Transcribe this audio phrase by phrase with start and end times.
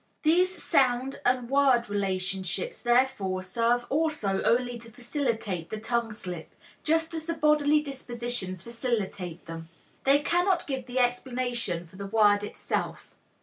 [0.23, 7.13] These sound and word relationships therefore serve also only to facilitate the tongue slip, just
[7.13, 9.69] as the bodily dispositions facilitate them;
[10.03, 13.13] they cannot give the explanation for the word itself.